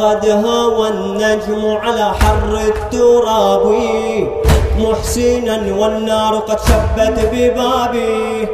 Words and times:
قد 0.00 0.24
هوى 0.46 0.88
النجم 0.88 1.76
على 1.82 2.12
حر 2.20 2.54
التراب. 2.72 3.64
محسنا 4.78 5.74
والنار 5.78 6.34
قد 6.36 6.58
شبت 6.68 7.16
ببابي. 7.32 8.48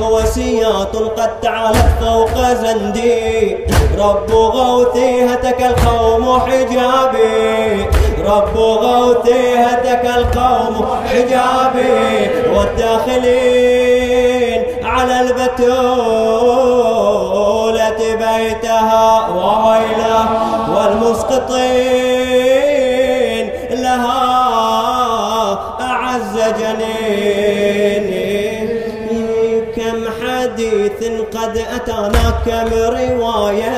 هو 0.00 0.20
سياط 0.24 0.96
قد 0.96 1.40
تعالت 1.40 1.88
فوق 2.00 2.36
زندي. 2.62 3.56
رب 3.98 4.30
غوثي 4.32 5.24
هتك 5.24 5.60
القوم 5.62 6.40
حجابي. 6.40 7.86
رب 8.26 8.56
غوثي 8.56 9.42
هتك 9.64 10.04
القوم 10.16 10.74
حجابي. 11.06 12.30
والداخلين 12.56 14.00
على 14.84 15.16
البتولة 15.20 15.60
بيتها 17.98 19.08
وويله 19.28 20.09
والمسقطين 21.10 22.30
لها 23.70 24.22
أعز 25.80 26.36
جنين. 26.60 28.06
كم 29.76 29.98
حديث 30.20 31.00
قد 31.36 31.54
أتانا 31.74 32.26
كم 32.46 32.68
رواية 32.74 33.76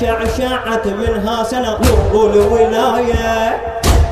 شعشعت 0.00 0.86
منها 0.86 1.36
سنة 1.44 1.78
نور 2.12 2.30
الولاية. 2.30 3.34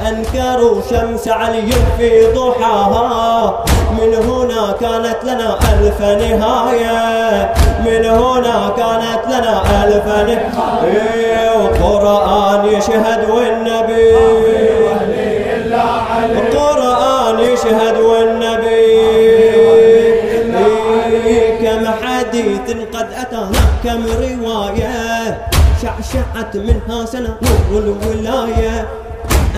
أنكروا 0.09 0.77
شمس 0.91 1.29
علي 1.29 1.73
في 1.99 2.11
ضحاها 2.35 3.65
من 3.91 4.15
هنا 4.15 4.63
كانت 4.81 5.19
لنا 5.25 5.51
ألف 5.73 6.01
نهاية. 6.01 7.32
من 7.85 8.05
هنا 8.05 8.73
كانت 8.77 9.23
لنا 9.27 9.85
ألف 9.85 10.07
نهاية 10.07 11.45
وقرآن 11.63 12.67
يشهد 12.67 13.31
والنبي. 13.31 14.17
القرآن 16.25 17.41
يشهد 17.41 17.97
والنبي. 17.99 19.03
كم 21.63 21.87
حديث 22.03 22.67
قد 22.95 23.09
أتانا 23.23 23.63
كم 23.85 24.03
رواية. 24.07 25.39
شعشعت 25.83 26.57
منها 26.57 27.05
سنة 27.07 27.35
نور 27.43 27.83
الولاية 27.83 28.89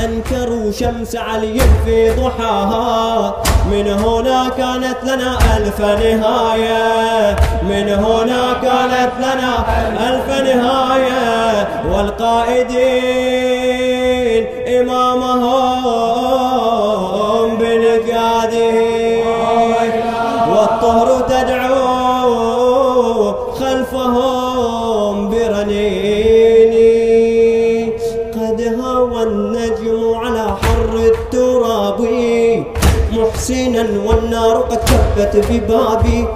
أنكروا 0.04 0.72
شمس 0.72 1.16
علي 1.16 1.60
في 1.84 2.10
ضحاها. 2.10 3.36
من 3.70 3.88
هنا 3.88 4.48
كانت 4.48 4.96
لنا 5.04 5.38
ألف 5.56 5.80
نهاية. 5.80 7.36
من 7.62 7.88
هنا 7.88 8.52
كانت 8.62 9.12
لنا 9.18 9.64
ألف 10.08 10.28
نهاية. 10.28 11.68
والقائدين 11.92 13.14
إمامهم 14.80 15.13
قد 28.64 28.80
هوى 28.80 29.22
النجم 29.22 30.14
على 30.14 30.46
حر 30.62 30.96
التراب. 30.96 32.00
محسنا 33.12 33.86
والنار 34.06 34.56
قد 34.56 34.80
شبت 34.88 35.46
ببابي 35.50 36.28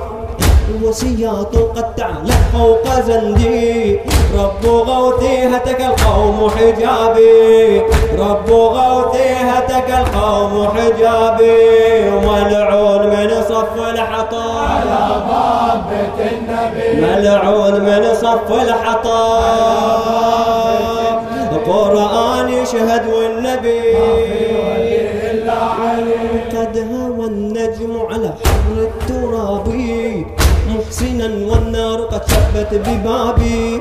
وسياط 0.82 1.56
قد 1.56 1.94
تعلت 1.94 2.40
فوق 2.52 3.00
زندي. 3.06 4.00
رب 4.38 4.66
غوثي 4.66 5.46
هتك 5.46 5.80
القوم 5.80 6.50
حجابي. 6.50 7.82
رب 8.18 8.50
غوثي 8.50 9.34
هتك 9.34 9.90
القوم 9.90 10.68
حجابي. 10.68 12.10
وملعون 12.10 13.06
من 13.06 13.30
صف 13.48 13.74
الحطام 13.91 14.69
على 14.69 15.22
باب 15.28 15.84
بيت 15.91 16.32
النبي. 16.32 17.00
ملعون 17.00 17.80
من 17.80 18.14
صف 18.14 18.53
الحطام 18.53 20.17
يشهد 22.78 23.06
والنبي. 23.06 23.94
قد 26.56 26.75
هوى 26.93 27.27
النجم 27.27 27.93
على 28.11 28.31
حر 28.44 28.77
التراب. 28.78 29.69
محسنا 30.69 31.28
والنار 31.50 31.99
قد 32.00 32.22
شبت 32.31 32.71
ببابي. 32.75 33.81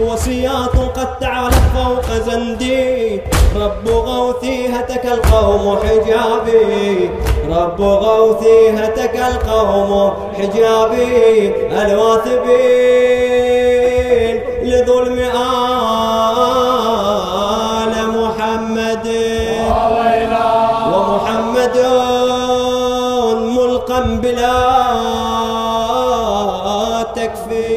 وسياط 0.00 0.76
قد 0.76 1.18
تعالت 1.18 1.54
فوق 1.74 2.08
زندي. 2.26 3.20
رب 3.56 3.88
غوثي 3.88 4.68
هتك 4.68 5.06
القوم 5.06 5.76
حجابي. 5.76 7.10
رب 7.50 7.80
غوثي 7.80 8.70
هتك 8.70 9.16
القوم 9.16 10.12
حجابي. 10.38 11.52
الواثبين 11.82 12.86
لظلم 14.62 15.18
بلا 24.14 24.56
تكفي 27.16 27.75